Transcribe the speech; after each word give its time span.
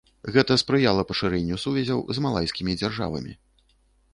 Гэта 0.35 0.55
спрыяла 0.61 1.03
пашырэнню 1.11 1.59
сувязяў 1.65 1.99
з 2.19 2.25
малайскімі 2.27 2.77
дзяржавамі. 2.81 3.39